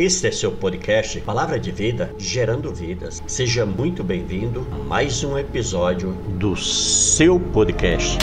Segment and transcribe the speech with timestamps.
[0.00, 3.20] Este é seu podcast Palavra de Vida, gerando vidas.
[3.26, 8.16] Seja muito bem-vindo a mais um episódio do seu podcast.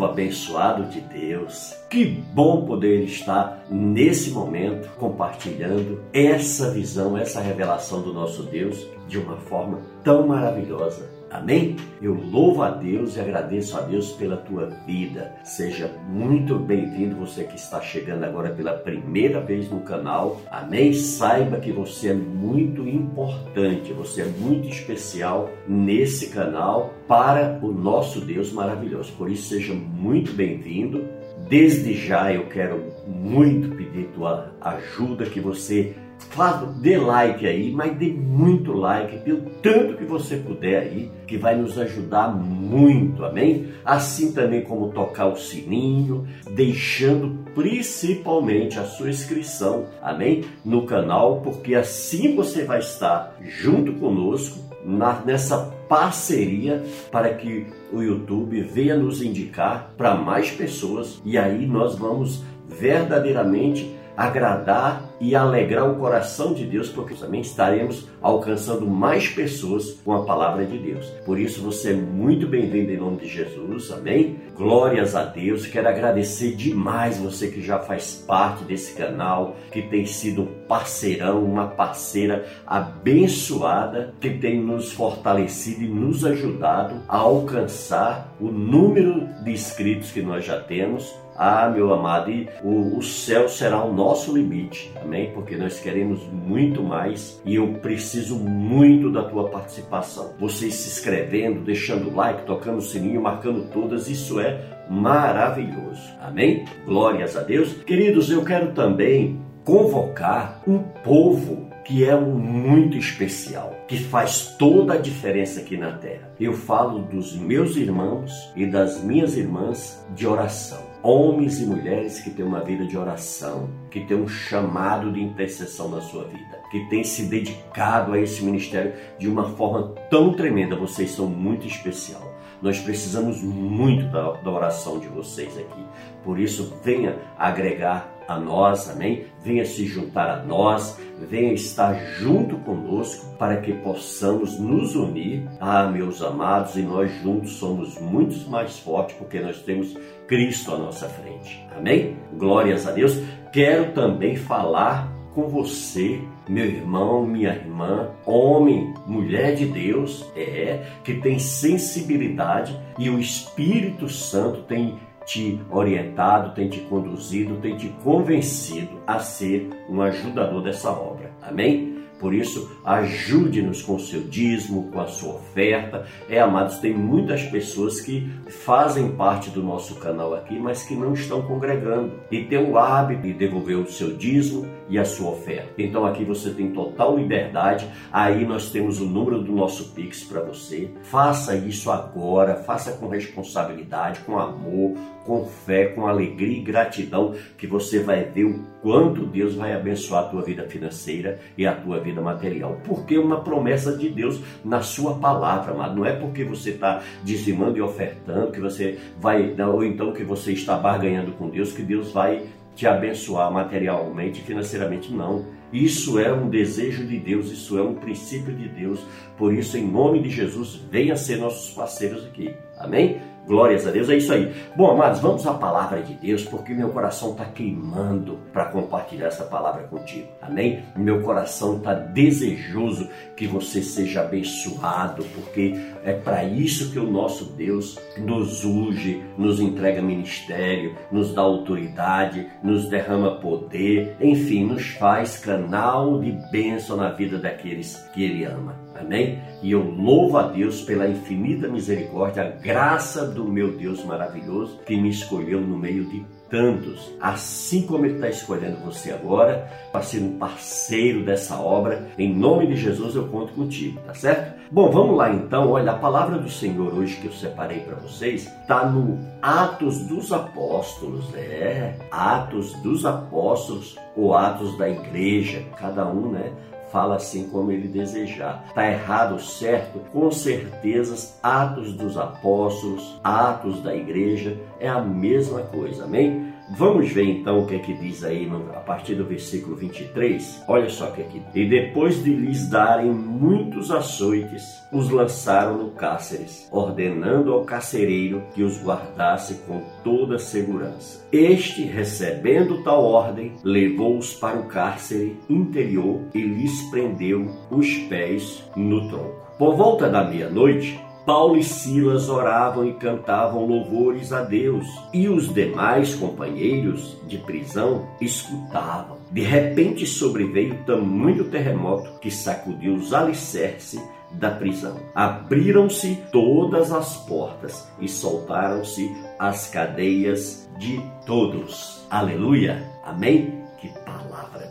[0.00, 1.76] Povo abençoado de Deus.
[1.90, 9.18] Que bom poder estar nesse momento compartilhando essa visão, essa revelação do nosso Deus de
[9.18, 11.19] uma forma tão maravilhosa.
[11.30, 11.76] Amém?
[12.02, 15.32] Eu louvo a Deus e agradeço a Deus pela tua vida.
[15.44, 20.40] Seja muito bem-vindo você que está chegando agora pela primeira vez no canal.
[20.50, 20.92] Amém?
[20.92, 28.20] Saiba que você é muito importante, você é muito especial nesse canal para o nosso
[28.20, 29.12] Deus maravilhoso.
[29.12, 31.04] Por isso, seja muito bem-vindo.
[31.48, 35.94] Desde já eu quero muito pedir tua ajuda que você
[36.34, 41.10] Claro, dê like aí, mas dê muito like, dê o tanto que você puder aí,
[41.26, 43.68] que vai nos ajudar muito, amém?
[43.84, 50.44] Assim também como tocar o sininho, deixando principalmente a sua inscrição, amém?
[50.64, 58.00] No canal, porque assim você vai estar junto conosco na, nessa parceria para que o
[58.00, 65.90] YouTube venha nos indicar para mais pessoas e aí nós vamos verdadeiramente agradar e alegrar
[65.90, 71.06] o coração de Deus, porque também estaremos alcançando mais pessoas com a palavra de Deus.
[71.24, 74.36] Por isso você é muito bem-vindo em nome de Jesus, amém?
[74.54, 75.64] Glórias a Deus.
[75.64, 81.42] Quero agradecer demais você que já faz parte desse canal, que tem sido um parceirão,
[81.42, 89.52] uma parceira abençoada, que tem nos fortalecido e nos ajudado a alcançar o número de
[89.52, 91.10] inscritos que nós já temos
[91.42, 95.32] ah, meu amado, e o, o céu será o nosso limite, amém?
[95.32, 100.34] Porque nós queremos muito mais e eu preciso muito da tua participação.
[100.38, 106.66] Você se inscrevendo, deixando like, tocando o sininho, marcando todas, isso é maravilhoso, amém?
[106.84, 107.72] Glórias a Deus.
[107.84, 114.92] Queridos, eu quero também convocar um povo que é um muito especial, que faz toda
[114.92, 116.34] a diferença aqui na terra.
[116.38, 122.30] Eu falo dos meus irmãos e das minhas irmãs de oração homens e mulheres que
[122.30, 126.88] têm uma vida de oração, que têm um chamado de intercessão na sua vida, que
[126.88, 130.76] têm se dedicado a esse ministério de uma forma tão tremenda.
[130.76, 132.30] Vocês são muito especial.
[132.60, 135.84] Nós precisamos muito da, da oração de vocês aqui.
[136.22, 139.24] Por isso, venha agregar a nós, amém?
[139.42, 140.96] Venha se juntar a nós,
[141.28, 145.42] venha estar junto conosco para que possamos nos unir.
[145.58, 149.96] Ah, meus amados, e nós juntos somos muito mais fortes porque nós temos
[150.28, 151.66] Cristo à nossa frente.
[151.76, 152.16] Amém?
[152.34, 153.20] Glórias a Deus.
[153.52, 161.14] Quero também falar com você, meu irmão, minha irmã, homem, mulher de Deus, é, que
[161.14, 169.00] tem sensibilidade e o Espírito Santo tem te orientado, tem te conduzido, tem te convencido
[169.06, 171.30] a ser um ajudador dessa obra.
[171.42, 171.99] Amém?
[172.20, 176.06] Por isso, ajude-nos com o seu dízimo, com a sua oferta.
[176.28, 181.14] É, amados, tem muitas pessoas que fazem parte do nosso canal aqui, mas que não
[181.14, 185.70] estão congregando e tem o hábito de devolver o seu dízimo e a sua oferta.
[185.78, 187.88] Então aqui você tem total liberdade.
[188.12, 190.90] Aí nós temos o número do nosso Pix para você.
[191.02, 194.94] Faça isso agora, faça com responsabilidade, com amor,
[195.24, 200.24] com fé, com alegria e gratidão, que você vai ver o quanto Deus vai abençoar
[200.24, 202.78] a tua vida financeira e a tua vida material.
[202.84, 207.02] Porque é uma promessa de Deus na sua palavra, mas não é porque você está
[207.22, 211.82] dizimando e ofertando que você vai, ou então que você está barganhando com Deus, que
[211.82, 212.42] Deus vai
[212.74, 215.44] te abençoar materialmente e financeiramente, não.
[215.72, 219.00] Isso é um desejo de Deus, isso é um princípio de Deus.
[219.36, 222.54] Por isso, em nome de Jesus, venha ser nossos parceiros aqui.
[222.78, 223.20] Amém?
[223.46, 224.52] Glórias a Deus, é isso aí.
[224.76, 229.44] Bom, amados, vamos à palavra de Deus, porque meu coração está queimando para compartilhar essa
[229.44, 230.28] palavra contigo.
[230.40, 230.84] Amém?
[230.96, 237.52] Meu coração está desejoso que você seja abençoado, porque é para isso que o nosso
[237.52, 245.38] Deus nos unge, nos entrega ministério, nos dá autoridade, nos derrama poder, enfim, nos faz
[245.38, 248.89] canal de bênção na vida daqueles que Ele ama.
[249.00, 249.40] Amém?
[249.62, 254.96] E eu louvo a Deus pela infinita misericórdia, a graça do meu Deus maravilhoso que
[254.96, 260.20] me escolheu no meio de tantos, assim como Ele está escolhendo você agora, para ser
[260.20, 262.10] um parceiro dessa obra.
[262.18, 264.60] Em nome de Jesus eu conto contigo, tá certo?
[264.70, 265.70] Bom, vamos lá então.
[265.70, 270.32] Olha, a palavra do Senhor hoje que eu separei para vocês está no Atos dos
[270.32, 276.52] Apóstolos, é, Atos dos Apóstolos, ou Atos da Igreja, cada um, né?
[276.90, 278.64] Fala assim como ele desejar.
[278.68, 280.00] Está errado, certo?
[280.12, 286.49] Com certeza, Atos dos Apóstolos, Atos da Igreja é a mesma coisa, amém?
[286.72, 290.62] Vamos ver então o que é que diz aí no, a partir do versículo 23.
[290.68, 291.54] Olha só o que é que diz.
[291.54, 294.62] E depois de lhes darem muitos açoites,
[294.92, 301.26] os lançaram no cárceres, ordenando ao carcereiro que os guardasse com toda segurança.
[301.32, 309.08] Este, recebendo tal ordem, levou-os para o cárcere interior e lhes prendeu os pés no
[309.08, 309.40] tronco.
[309.58, 310.98] Por volta da meia-noite,
[311.30, 318.08] Paulo e Silas oravam e cantavam louvores a Deus, e os demais companheiros de prisão
[318.20, 319.18] escutavam.
[319.30, 324.96] De repente sobreveio tamanho terremoto que sacudiu os alicerces da prisão.
[325.14, 332.04] Abriram-se todas as portas e soltaram-se as cadeias de todos.
[332.10, 332.84] Aleluia!
[333.04, 333.62] Amém?
[333.78, 334.29] Que palavra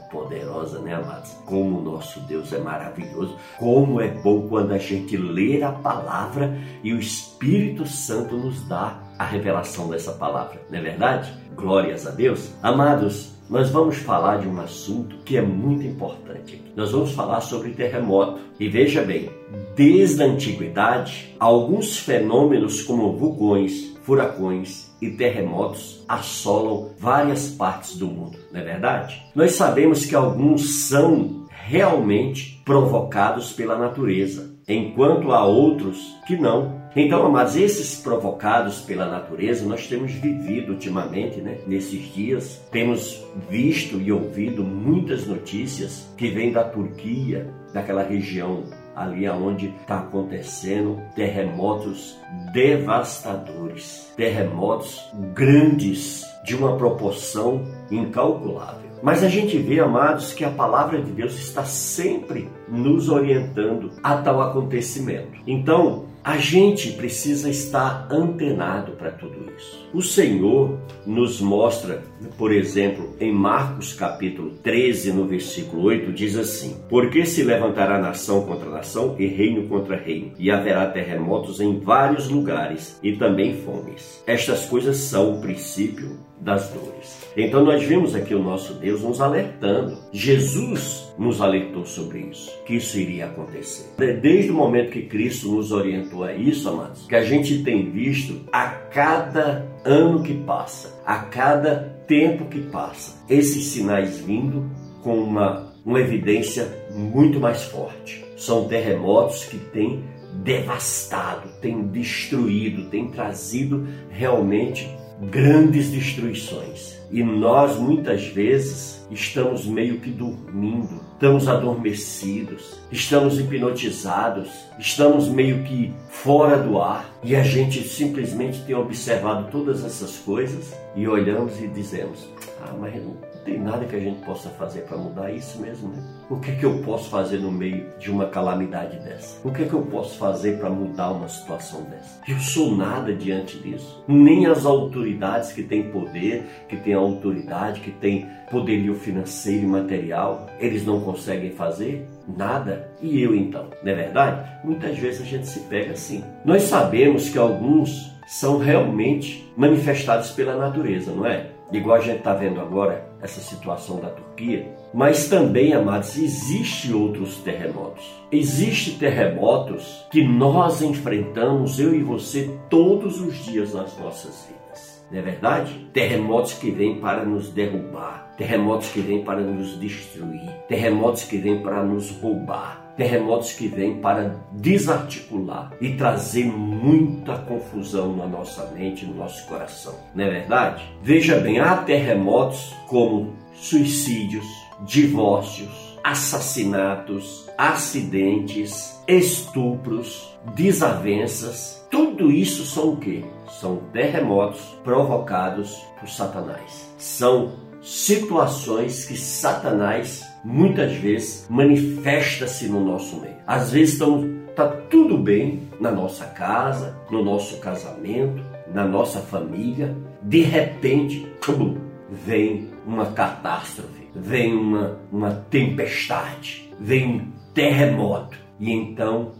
[0.10, 1.32] poderosa, né, amados?
[1.46, 6.58] Como o nosso Deus é maravilhoso, como é bom quando a gente lê a palavra
[6.84, 11.34] e o Espírito Santo nos dá a revelação dessa palavra, não é verdade?
[11.56, 12.52] Glórias a Deus.
[12.62, 16.62] Amados, nós vamos falar de um assunto que é muito importante.
[16.76, 18.40] Nós vamos falar sobre terremoto.
[18.60, 19.30] E veja bem,
[19.76, 28.38] desde a antiguidade, alguns fenômenos como vulcões, furacões e terremotos assolam várias partes do mundo,
[28.52, 29.24] não é verdade?
[29.34, 36.80] Nós sabemos que alguns são realmente provocados pela natureza, enquanto há outros que não.
[36.96, 44.02] Então, amados, esses provocados pela natureza, nós temos vivido ultimamente, né, nesses dias, temos visto
[44.02, 48.64] e ouvido muitas notícias que vêm da Turquia, daquela região
[49.00, 52.20] ali aonde está acontecendo terremotos
[52.52, 58.90] devastadores, terremotos grandes de uma proporção incalculável.
[59.02, 64.18] Mas a gente vê, amados, que a palavra de Deus está sempre nos orientando a
[64.18, 65.40] tal acontecimento.
[65.48, 69.90] Então, a gente precisa estar antenado para tudo isso.
[69.92, 72.04] O Senhor nos mostra,
[72.38, 78.46] por exemplo, em Marcos capítulo 13, no versículo 8, diz assim: Porque se levantará nação
[78.46, 84.24] contra nação e reino contra reino, e haverá terremotos em vários lugares e também fomes.
[84.28, 87.19] Estas coisas são o princípio das dores.
[87.36, 89.98] Então nós vimos aqui o nosso Deus nos alertando.
[90.12, 93.94] Jesus nos alertou sobre isso, que isso iria acontecer.
[94.22, 98.42] Desde o momento que Cristo nos orientou a isso, amados, que a gente tem visto
[98.52, 104.70] a cada ano que passa, a cada tempo que passa, esses sinais vindo
[105.04, 108.26] com uma, uma evidência muito mais forte.
[108.36, 110.04] São terremotos que têm
[110.44, 114.90] devastado, têm destruído, têm trazido realmente
[115.30, 116.99] grandes destruições.
[117.12, 125.92] E nós muitas vezes estamos meio que dormindo, estamos adormecidos, estamos hipnotizados, estamos meio que
[126.10, 127.10] fora do ar.
[127.24, 132.30] E a gente simplesmente tem observado todas essas coisas e olhamos e dizemos:
[132.62, 136.04] Ah, mas não tem nada que a gente possa fazer para mudar isso mesmo, né?
[136.30, 139.40] O que, que eu posso fazer no meio de uma calamidade dessa?
[139.48, 142.22] O que, que eu posso fazer para mudar uma situação dessa?
[142.28, 144.04] Eu sou nada diante disso.
[144.08, 150.48] Nem as autoridades que têm poder, que têm autoridade, que têm poderio financeiro e material,
[150.60, 152.92] eles não conseguem fazer nada.
[153.02, 154.48] E eu então, não é verdade?
[154.64, 156.24] Muitas vezes a gente se pega assim.
[156.46, 161.48] Nós sabemos que alguns são realmente manifestados pela natureza, não é?
[161.72, 164.74] igual a gente está vendo agora, essa situação da Turquia.
[164.94, 168.04] Mas também, amados, existe outros terremotos.
[168.32, 175.06] Existem terremotos que nós enfrentamos, eu e você, todos os dias nas nossas vidas.
[175.12, 175.90] Não é verdade?
[175.92, 181.62] Terremotos que vêm para nos derrubar, terremotos que vêm para nos destruir, terremotos que vêm
[181.62, 189.06] para nos roubar terremotos que vêm para desarticular e trazer muita confusão na nossa mente,
[189.06, 189.96] no nosso coração.
[190.14, 190.84] Não é verdade?
[191.02, 194.46] Veja bem, há terremotos como suicídios,
[194.82, 201.88] divórcios, assassinatos, acidentes, estupros, desavenças.
[201.90, 203.24] Tudo isso são o que?
[203.62, 206.94] São terremotos provocados por Satanás.
[206.98, 213.36] São situações que Satanás muitas vezes manifesta-se no nosso meio.
[213.46, 218.44] Às vezes estamos, tá tudo bem na nossa casa, no nosso casamento,
[218.74, 221.78] na nossa família, de repente, tchum,
[222.10, 229.32] vem uma catástrofe, vem uma, uma tempestade, vem um terremoto e então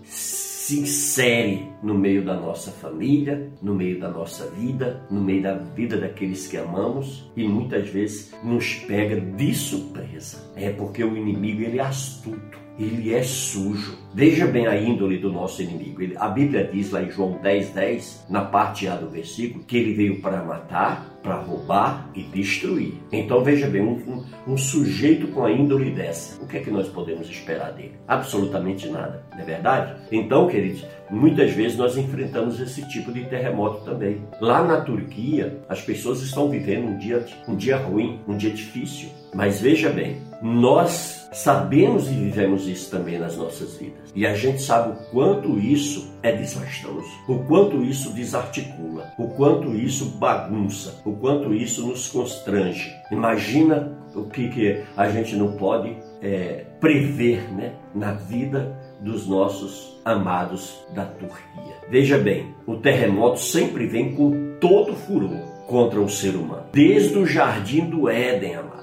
[0.70, 5.56] se insere no meio da nossa família, no meio da nossa vida, no meio da
[5.56, 10.38] vida daqueles que amamos e muitas vezes nos pega de surpresa.
[10.56, 13.98] É porque o inimigo ele é astuto ele é sujo.
[14.14, 16.02] Veja bem a índole do nosso inimigo.
[16.18, 19.94] A Bíblia diz lá em João 10, 10, na parte A do versículo, que ele
[19.94, 22.94] veio para matar, para roubar e destruir.
[23.12, 26.72] Então veja bem, um, um, um, sujeito com a índole dessa, o que é que
[26.72, 27.94] nós podemos esperar dele?
[28.08, 29.96] Absolutamente nada, não é verdade?
[30.12, 34.22] Então, queridos, muitas vezes nós enfrentamos esse tipo de terremoto também.
[34.40, 39.10] Lá na Turquia, as pessoas estão vivendo um dia, um dia ruim, um dia difícil.
[39.34, 44.12] Mas veja bem, nós sabemos e vivemos isso também nas nossas vidas.
[44.16, 49.76] E a gente sabe o quanto isso é desastroso, o quanto isso desarticula, o quanto
[49.76, 52.92] isso bagunça, o quanto isso nos constrange.
[53.12, 60.00] Imagina o que, que a gente não pode é, prever né, na vida dos nossos
[60.04, 61.76] amados da Turquia.
[61.90, 67.26] Veja bem, o terremoto sempre vem com todo furor contra o ser humano, desde o
[67.26, 68.80] jardim do Éden, amados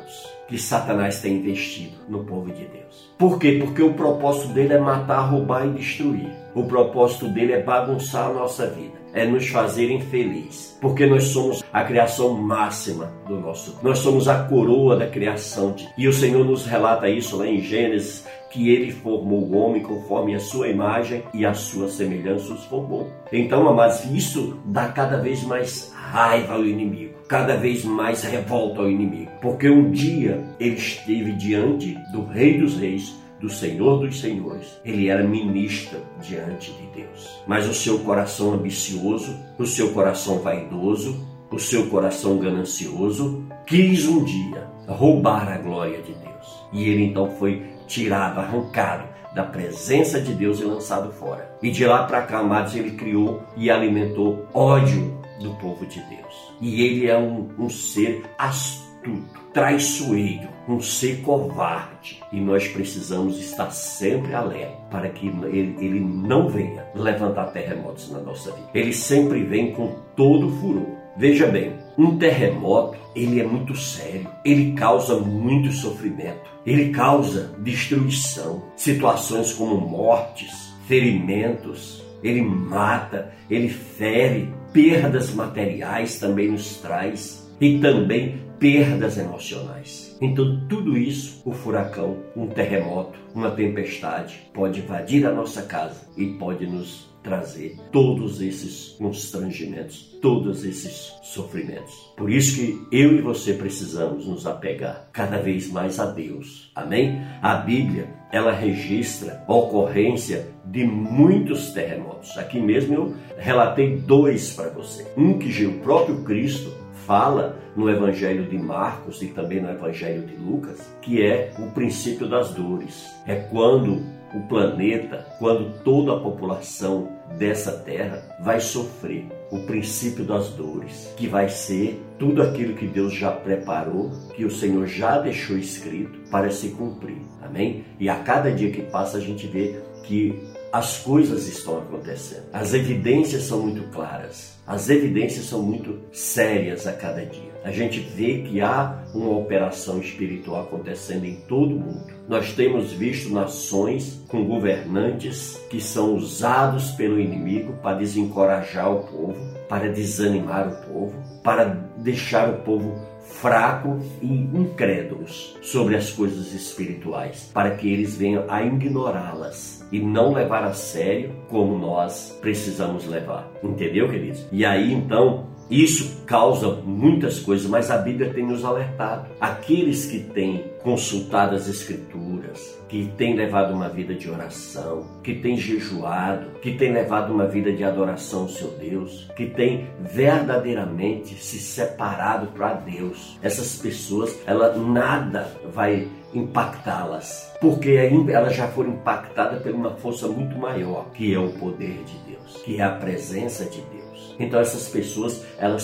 [0.48, 3.10] que Satanás tem investido no povo de Deus.
[3.18, 3.58] Por quê?
[3.60, 6.30] Porque o propósito dele é matar, roubar e destruir.
[6.54, 11.64] O propósito dele é bagunçar a nossa vida, é nos fazer infeliz, porque nós somos
[11.72, 13.78] a criação máxima do nosso.
[13.82, 15.72] Nós somos a coroa da criação.
[15.72, 15.88] De...
[15.96, 20.34] E o Senhor nos relata isso lá em Gênesis que ele formou o homem conforme
[20.34, 23.10] a sua imagem e a sua semelhança os formou.
[23.32, 28.90] Então, amados, isso dá cada vez mais raiva ao inimigo, cada vez mais revolta ao
[28.90, 34.80] inimigo, porque um dia ele esteve diante do Rei dos Reis, do Senhor dos Senhores.
[34.84, 37.42] Ele era ministro diante de Deus.
[37.46, 44.24] Mas o seu coração ambicioso, o seu coração vaidoso, o seu coração ganancioso, quis um
[44.24, 46.66] dia roubar a glória de Deus.
[46.72, 51.56] E ele então foi tirado, arrancado da presença de Deus e lançado fora.
[51.62, 56.54] E de lá para cá, amados, ele criou e alimentou ódio do povo de Deus.
[56.60, 62.20] E ele é um, um ser astuto, traiçoeiro, um ser covarde.
[62.30, 68.18] E nós precisamos estar sempre alerta para que ele, ele não venha levantar terremotos na
[68.18, 68.68] nossa vida.
[68.74, 70.86] Ele sempre vem com todo furor.
[71.16, 78.62] Veja bem, um terremoto, ele é muito sério, ele causa muito sofrimento, ele causa destruição,
[78.76, 88.45] situações como mortes, ferimentos, ele mata, ele fere, perdas materiais também nos traz e também
[88.58, 90.16] perdas emocionais.
[90.20, 96.26] Então, tudo isso, o furacão, um terremoto, uma tempestade, pode invadir a nossa casa e
[96.26, 102.12] pode nos trazer todos esses constrangimentos, todos esses sofrimentos.
[102.16, 106.70] Por isso que eu e você precisamos nos apegar cada vez mais a Deus.
[106.72, 107.20] Amém?
[107.42, 112.38] A Bíblia, ela registra a ocorrência de muitos terremotos.
[112.38, 115.04] Aqui mesmo eu relatei dois para você.
[115.16, 116.70] Um que o próprio Cristo
[117.06, 122.28] fala no Evangelho de Marcos e também no Evangelho de Lucas, que é o princípio
[122.28, 123.06] das dores.
[123.26, 124.02] É quando
[124.34, 127.08] o planeta, quando toda a população
[127.38, 133.14] dessa terra vai sofrer o princípio das dores, que vai ser tudo aquilo que Deus
[133.14, 137.18] já preparou, que o Senhor já deixou escrito para se cumprir.
[137.40, 137.84] Amém?
[138.00, 140.38] E a cada dia que passa a gente vê que
[140.76, 142.44] as coisas estão acontecendo.
[142.52, 144.58] As evidências são muito claras.
[144.66, 147.50] As evidências são muito sérias a cada dia.
[147.64, 152.12] A gente vê que há uma operação espiritual acontecendo em todo o mundo.
[152.28, 159.40] Nós temos visto nações com governantes que são usados pelo inimigo para desencorajar o povo,
[159.70, 161.64] para desanimar o povo, para
[161.96, 162.94] deixar o povo
[163.28, 170.32] fraco e incrédulos sobre as coisas espirituais, para que eles venham a ignorá-las e não
[170.32, 173.50] levar a sério como nós precisamos levar.
[173.62, 174.46] Entendeu, queridos?
[174.50, 179.28] E aí então isso causa muitas coisas, mas a Bíblia tem nos alertado.
[179.40, 182.45] Aqueles que têm consultado as Escrituras,
[182.88, 187.72] que têm levado uma vida de oração, que têm jejuado, que têm levado uma vida
[187.72, 193.38] de adoração ao seu Deus, que têm verdadeiramente se separado para Deus.
[193.42, 197.90] Essas pessoas, ela nada vai impactá-las, porque
[198.30, 202.62] elas já foram impactadas por uma força muito maior, que é o poder de Deus,
[202.64, 204.36] que é a presença de Deus.
[204.38, 205.82] Então essas pessoas, elas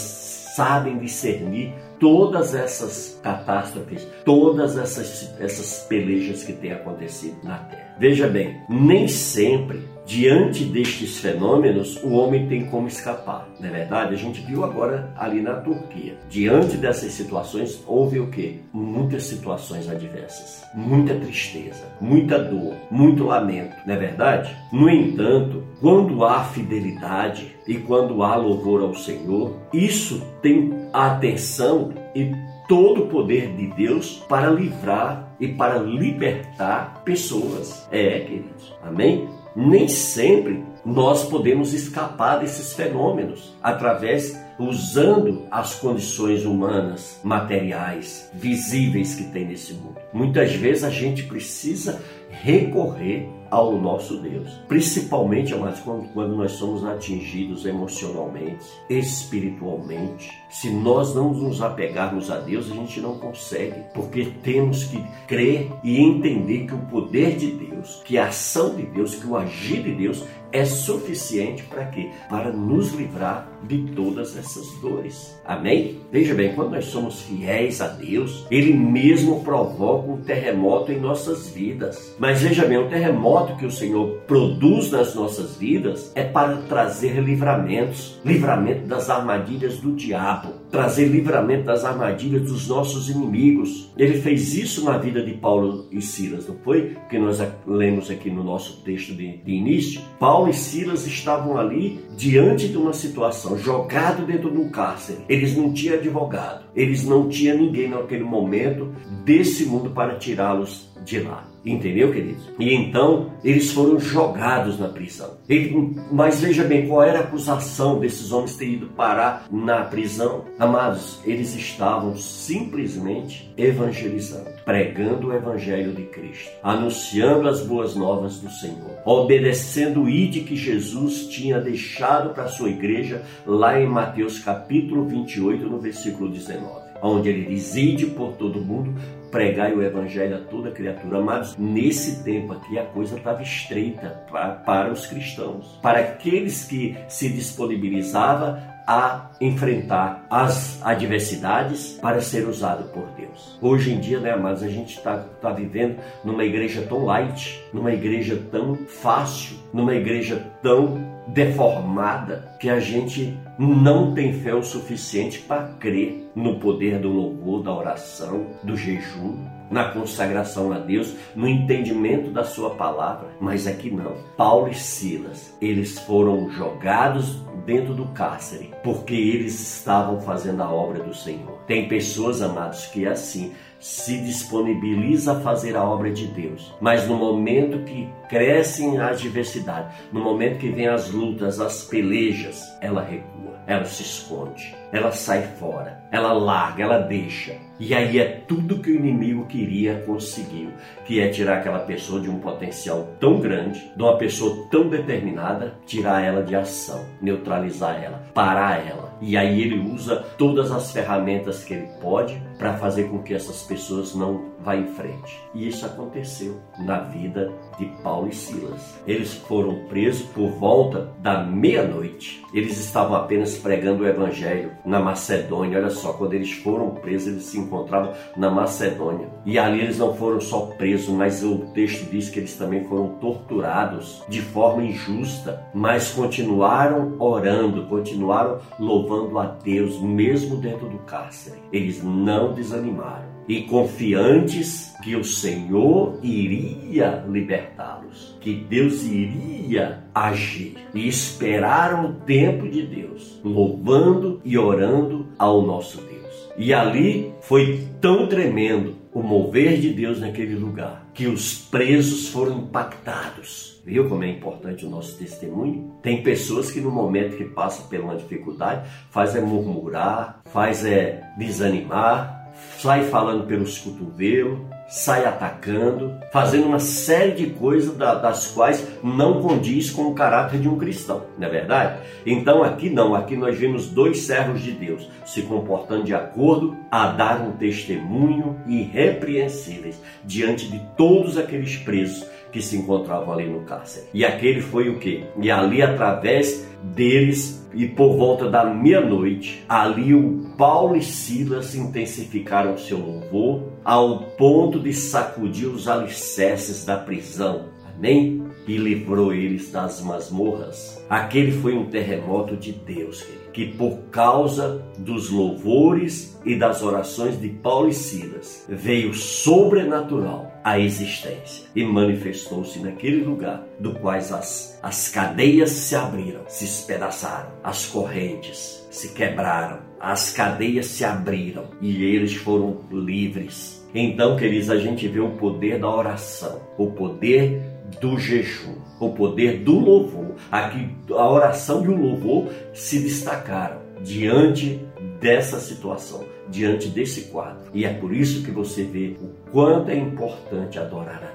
[0.54, 1.72] sabem discernir
[2.02, 7.94] todas essas catástrofes, todas essas, essas pelejas que têm acontecido na Terra.
[7.96, 13.48] Veja bem, nem sempre diante destes fenômenos, o homem tem como escapar.
[13.58, 14.12] Não é verdade?
[14.12, 16.18] A gente viu agora ali na Turquia.
[16.28, 18.56] Diante dessas situações, houve o quê?
[18.74, 23.74] Muitas situações adversas, muita tristeza, muita dor, muito lamento.
[23.86, 24.54] Não é verdade?
[24.70, 31.94] No entanto, quando há fidelidade e quando há louvor ao Senhor, isso tem a atenção
[32.14, 32.32] e
[32.68, 37.88] todo o poder de Deus para livrar e para libertar pessoas.
[37.90, 38.74] É, queridos.
[38.82, 39.41] Amém?
[39.54, 49.24] Nem sempre nós podemos escapar desses fenômenos através usando as condições humanas, materiais, visíveis que
[49.24, 49.96] tem nesse mundo.
[50.12, 54.48] Muitas vezes a gente precisa recorrer ao nosso Deus.
[54.66, 60.32] Principalmente, amados, quando, quando nós somos atingidos emocionalmente, espiritualmente.
[60.48, 65.70] Se nós não nos apegarmos a Deus, a gente não consegue, porque temos que crer
[65.84, 69.82] e entender que o poder de Deus, que a ação de Deus, que o agir
[69.82, 72.10] de Deus é suficiente para quê?
[72.28, 75.38] Para nos livrar de todas essas dores.
[75.44, 76.00] Amém?
[76.10, 81.48] Veja bem, quando nós somos fiéis a Deus, Ele mesmo provoca um terremoto em nossas
[81.48, 82.14] vidas.
[82.18, 87.20] Mas veja bem, o terremoto que o Senhor produz nas nossas vidas é para trazer
[87.20, 93.92] livramentos livramento das armadilhas do diabo, trazer livramento das armadilhas dos nossos inimigos.
[93.96, 96.96] Ele fez isso na vida de Paulo e Silas, não foi?
[97.08, 100.00] Que nós lemos aqui no nosso texto de, de início.
[100.18, 105.20] Paulo Paulo e Silas estavam ali diante de uma situação, jogado dentro de um cárcere.
[105.28, 108.92] Eles não tinham advogado, eles não tinham ninguém naquele momento
[109.24, 111.51] desse mundo para tirá-los de lá.
[111.64, 112.42] Entendeu, queridos?
[112.58, 115.30] E então eles foram jogados na prisão.
[115.48, 120.44] Ele, mas veja bem, qual era a acusação desses homens ter ido parar na prisão?
[120.58, 128.50] Amados, eles estavam simplesmente evangelizando, pregando o evangelho de Cristo, anunciando as boas novas do
[128.50, 134.40] Senhor, obedecendo o ide que Jesus tinha deixado para a sua igreja lá em Mateus
[134.40, 138.94] capítulo 28, no versículo 19 onde ele diz: Ide por todo mundo,
[139.32, 141.20] pregai o evangelho a toda criatura.
[141.20, 144.24] Mas nesse tempo aqui a coisa estava estreita
[144.64, 152.84] para, os cristãos, para aqueles que se disponibilizavam a enfrentar as adversidades para ser usado
[152.92, 153.58] por Deus.
[153.60, 157.92] Hoje em dia, né, amados, a gente está tá vivendo numa igreja tão light, numa
[157.92, 165.40] igreja tão fácil, numa igreja tão deformada que a gente não tem fé o suficiente
[165.40, 169.36] para crer no poder do louvor, da oração, do jejum,
[169.70, 173.28] na consagração a Deus, no entendimento da sua palavra.
[173.40, 174.14] Mas aqui não.
[174.36, 181.02] Paulo e Silas, eles foram jogados dentro do cárcere porque eles estavam fazendo a obra
[181.02, 181.58] do Senhor.
[181.66, 187.08] Tem pessoas, amados, que é assim, se disponibiliza a fazer a obra de Deus, mas
[187.08, 193.02] no momento que crescem as diversidades, no momento que vem as lutas, as pelejas, ela
[193.02, 197.54] recua, ela se esconde, ela sai fora, ela larga, ela deixa.
[197.78, 200.70] E aí é tudo que o inimigo queria conseguiu,
[201.04, 205.74] que é tirar aquela pessoa de um potencial tão grande, de uma pessoa tão determinada,
[205.84, 211.62] tirar ela de ação, neutralizar ela, parar ela e aí ele usa todas as ferramentas
[211.62, 215.40] que ele pode para fazer com que essas pessoas não vá em frente.
[215.54, 218.98] E isso aconteceu na vida de Paulo e Silas.
[219.06, 222.44] Eles foram presos por volta da meia-noite.
[222.52, 225.78] Eles estavam apenas pregando o evangelho na Macedônia.
[225.78, 229.28] Olha só, quando eles foram presos, eles se encontravam na Macedônia.
[229.44, 233.08] E ali eles não foram só presos, mas o texto diz que eles também foram
[233.20, 241.58] torturados de forma injusta, mas continuaram orando, continuaram louvando a Deus mesmo dentro do cárcere.
[241.72, 251.08] Eles não desanimaram e confiantes que o Senhor iria libertá-los, que Deus iria agir e
[251.08, 256.12] esperaram o tempo de Deus, louvando e orando ao nosso Deus.
[256.56, 262.58] E ali foi tão tremendo o mover de Deus naquele lugar que os presos foram
[262.58, 263.80] impactados.
[263.84, 265.92] Viu como é importante o nosso testemunho?
[266.02, 271.22] Tem pessoas que no momento que passam por uma dificuldade faz é murmurar, faz é
[271.36, 272.41] desanimar,
[272.82, 274.58] sai falando pelos cotovelos,
[274.92, 280.68] sai atacando, fazendo uma série de coisas das quais não condiz com o caráter de
[280.68, 282.00] um cristão, não é verdade?
[282.26, 287.06] Então aqui não, aqui nós vemos dois servos de Deus se comportando de acordo a
[287.06, 294.08] dar um testemunho irrepreensíveis diante de todos aqueles presos que se encontravam ali no cárcere.
[294.12, 295.24] E aquele foi o que?
[295.40, 302.76] E ali através deles e por volta da meia-noite, ali o Paulo e Silas intensificaram
[302.76, 307.70] seu louvor ao ponto de sacudir os alicerces da prisão.
[307.94, 308.42] Amém?
[308.66, 311.02] e livrou eles das masmorras.
[311.08, 317.48] Aquele foi um terremoto de Deus, que por causa dos louvores e das orações de
[317.48, 325.08] Paulo e Silas veio sobrenatural à existência e manifestou-se naquele lugar do quais as, as
[325.08, 332.34] cadeias se abriram, se espedaçaram, as correntes se quebraram, as cadeias se abriram e eles
[332.34, 333.82] foram livres.
[333.94, 337.62] Então, queridos, a gente vê o poder da oração, o poder
[338.00, 340.36] do jejum, o poder do louvor.
[340.50, 344.78] Aqui a oração e o louvor se destacaram diante
[345.18, 347.70] dessa situação, diante desse quadro.
[347.72, 351.31] E é por isso que você vê o quanto é importante adorar a.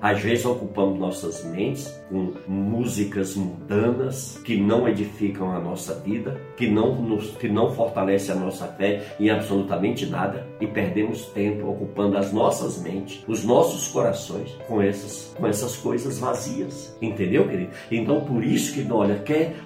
[0.00, 6.68] Às vezes ocupamos nossas mentes com músicas mundanas que não edificam a nossa vida, que
[6.68, 12.16] não, nos, que não fortalece a nossa fé em absolutamente nada e perdemos tempo ocupando
[12.18, 16.96] as nossas mentes, os nossos corações com essas, com essas coisas vazias.
[17.00, 17.70] Entendeu, querido?
[17.90, 19.56] Então por isso que, olha, quer,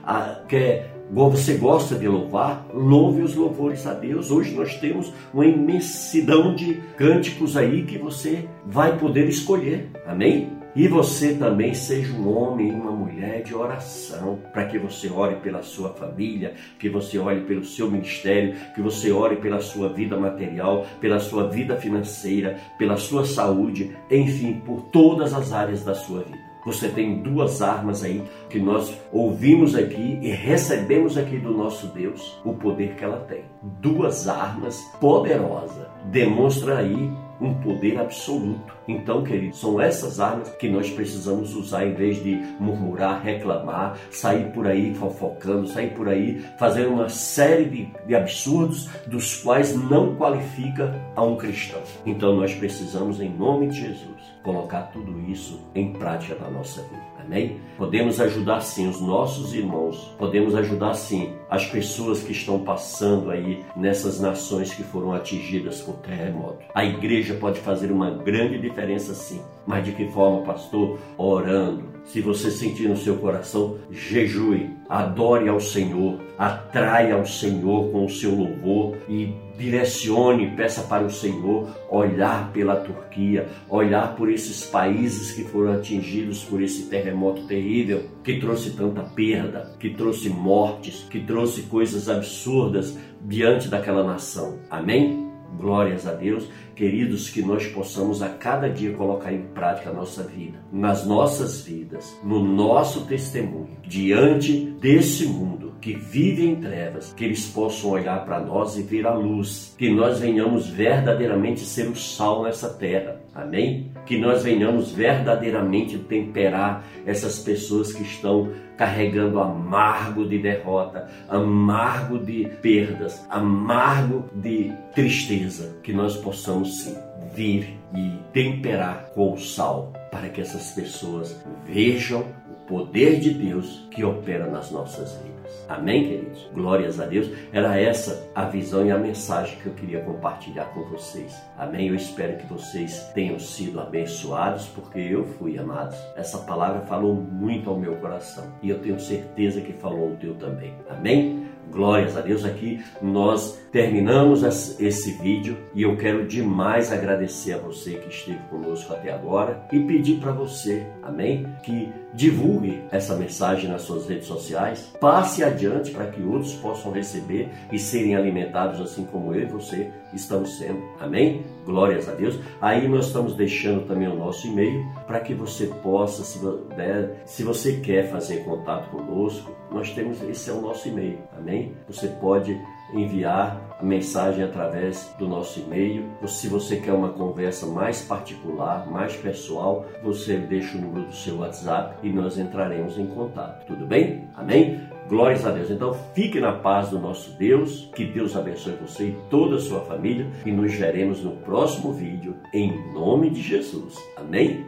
[0.48, 2.66] quer você gosta de louvar?
[2.72, 4.30] Louve os louvores a Deus.
[4.30, 9.90] Hoje nós temos uma imensidão de cânticos aí que você vai poder escolher.
[10.06, 10.60] Amém?
[10.74, 15.34] E você também seja um homem e uma mulher de oração, para que você ore
[15.36, 20.16] pela sua família, que você ore pelo seu ministério, que você ore pela sua vida
[20.16, 26.22] material, pela sua vida financeira, pela sua saúde, enfim, por todas as áreas da sua
[26.22, 26.49] vida.
[26.64, 32.38] Você tem duas armas aí que nós ouvimos aqui e recebemos aqui do nosso Deus
[32.44, 33.44] o poder que ela tem.
[33.62, 35.86] Duas armas poderosas.
[36.04, 38.74] Demonstra aí um poder absoluto.
[38.86, 44.52] Então, queridos, são essas armas que nós precisamos usar em vez de murmurar, reclamar, sair
[44.52, 50.16] por aí fofocando, sair por aí fazendo uma série de, de absurdos dos quais não
[50.16, 51.80] qualifica a um cristão.
[52.04, 57.10] Então, nós precisamos, em nome de Jesus, colocar tudo isso em prática na nossa vida.
[57.24, 57.60] Amém?
[57.76, 63.64] Podemos ajudar sim os nossos irmãos, podemos ajudar sim as pessoas que estão passando aí
[63.74, 66.64] nessas nações que foram atingidas por terremoto.
[66.72, 69.42] A igreja pode fazer uma grande diferença sim.
[69.66, 70.98] Mas de que forma, pastor?
[71.18, 71.89] Orando.
[72.04, 78.10] Se você sentir no seu coração, jejue, adore ao Senhor, atraia ao Senhor com o
[78.10, 85.32] seu louvor e direcione, peça para o Senhor olhar pela Turquia, olhar por esses países
[85.32, 91.20] que foram atingidos por esse terremoto terrível, que trouxe tanta perda, que trouxe mortes, que
[91.20, 94.58] trouxe coisas absurdas diante daquela nação.
[94.70, 95.28] Amém?
[95.58, 96.48] Glórias a Deus,
[96.80, 101.60] queridos, que nós possamos a cada dia colocar em prática a nossa vida, nas nossas
[101.60, 108.24] vidas, no nosso testemunho, diante desse mundo que vive em trevas, que eles possam olhar
[108.24, 113.20] para nós e ver a luz, que nós venhamos verdadeiramente ser o sal nessa terra.
[113.34, 113.89] Amém?
[114.06, 122.48] Que nós venhamos verdadeiramente temperar essas pessoas que estão carregando amargo de derrota, amargo de
[122.62, 125.76] perdas, amargo de tristeza.
[125.82, 126.96] Que nós possamos sim
[127.34, 133.86] vir e temperar com o sal para que essas pessoas vejam o poder de Deus
[133.90, 135.39] que opera nas nossas vidas.
[135.68, 136.48] Amém, queridos?
[136.52, 137.30] Glórias a Deus.
[137.52, 141.34] Era essa a visão e a mensagem que eu queria compartilhar com vocês.
[141.56, 141.88] Amém?
[141.88, 145.96] Eu espero que vocês tenham sido abençoados, porque eu fui, amados.
[146.16, 150.34] Essa palavra falou muito ao meu coração e eu tenho certeza que falou ao teu
[150.34, 150.74] também.
[150.88, 151.50] Amém?
[151.70, 154.42] Glórias a Deus, aqui nós terminamos
[154.80, 159.78] esse vídeo e eu quero demais agradecer a você que esteve conosco até agora e
[159.78, 164.92] pedir para você, amém, que divulgue essa mensagem nas suas redes sociais,
[165.40, 169.90] passe adiante para que outros possam receber e serem alimentados assim como eu e você
[170.12, 171.44] estamos sendo, amém?
[171.64, 172.38] Glórias a Deus.
[172.60, 176.44] Aí nós estamos deixando também o nosso e-mail para que você possa, se,
[176.76, 181.74] né, se você quer fazer contato conosco, nós temos, esse é o nosso e-mail, amém?
[181.88, 182.60] Você pode
[182.92, 186.10] enviar a mensagem através do nosso e-mail.
[186.26, 191.38] Se você quer uma conversa mais particular, mais pessoal, você deixa o número do seu
[191.38, 193.64] WhatsApp e nós entraremos em contato.
[193.66, 194.28] Tudo bem?
[194.34, 194.80] Amém?
[195.10, 195.68] Glórias a Deus.
[195.68, 199.80] Então fique na paz do nosso Deus, que Deus abençoe você e toda a sua
[199.80, 203.96] família e nos veremos no próximo vídeo em nome de Jesus.
[204.16, 204.64] Amém?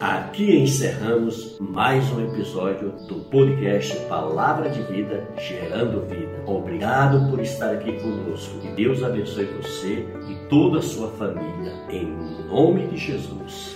[0.00, 6.44] Aqui encerramos mais um episódio do podcast Palavra de Vida Gerando Vida.
[6.46, 8.58] Obrigado por estar aqui conosco.
[8.60, 11.74] Que Deus abençoe você e toda a sua família.
[11.90, 12.06] Em
[12.48, 13.75] nome de Jesus.